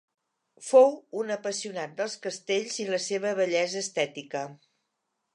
[0.67, 4.43] Fou un apassionat dels castells i la seva bellesa estètica.